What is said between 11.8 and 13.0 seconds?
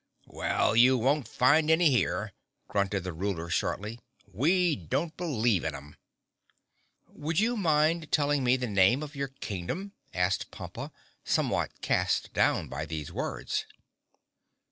cast down by